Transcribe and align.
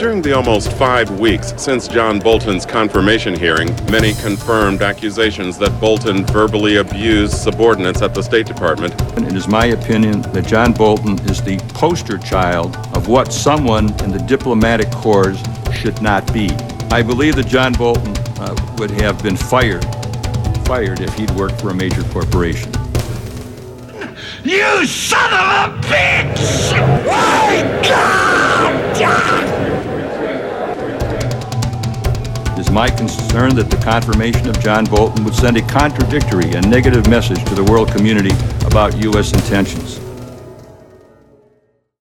During 0.00 0.22
the 0.22 0.32
almost 0.32 0.72
five 0.78 1.20
weeks 1.20 1.52
since 1.58 1.86
John 1.86 2.20
Bolton's 2.20 2.64
confirmation 2.64 3.38
hearing, 3.38 3.68
many 3.90 4.14
confirmed 4.14 4.80
accusations 4.80 5.58
that 5.58 5.78
Bolton 5.78 6.24
verbally 6.24 6.76
abused 6.76 7.34
subordinates 7.34 8.00
at 8.00 8.14
the 8.14 8.22
State 8.22 8.46
Department. 8.46 8.98
And 9.18 9.26
it 9.26 9.34
is 9.34 9.46
my 9.46 9.66
opinion 9.66 10.22
that 10.32 10.46
John 10.46 10.72
Bolton 10.72 11.18
is 11.28 11.42
the 11.42 11.58
poster 11.74 12.16
child 12.16 12.76
of 12.94 13.08
what 13.08 13.30
someone 13.30 13.92
in 14.02 14.10
the 14.10 14.24
diplomatic 14.26 14.90
corps 14.90 15.36
should 15.70 16.00
not 16.00 16.32
be. 16.32 16.48
I 16.90 17.02
believe 17.02 17.36
that 17.36 17.48
John 17.48 17.74
Bolton 17.74 18.16
uh, 18.40 18.56
would 18.78 18.90
have 18.92 19.22
been 19.22 19.36
fired, 19.36 19.84
fired 20.64 21.00
if 21.00 21.14
he'd 21.14 21.30
worked 21.32 21.60
for 21.60 21.68
a 21.68 21.74
major 21.74 22.04
corporation. 22.04 22.72
You 24.44 24.86
son 24.86 25.30
of 25.34 25.74
a 25.74 25.86
bitch! 25.86 26.19
Is 32.60 32.70
my 32.70 32.88
concern 32.88 33.56
that 33.56 33.70
the 33.70 33.76
confirmation 33.78 34.46
of 34.48 34.60
John 34.60 34.84
Bolton 34.84 35.24
would 35.24 35.34
send 35.34 35.56
a 35.56 35.62
contradictory 35.62 36.52
and 36.52 36.70
negative 36.70 37.08
message 37.08 37.42
to 37.46 37.54
the 37.54 37.64
world 37.64 37.90
community 37.90 38.34
about 38.66 38.96
U.S. 39.02 39.32
intentions. 39.32 40.09